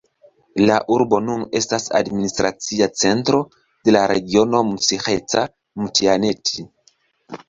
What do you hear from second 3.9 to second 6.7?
la regiono Mcĥeta-Mtianeti.